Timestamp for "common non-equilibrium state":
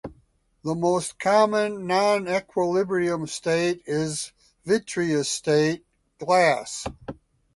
1.19-3.83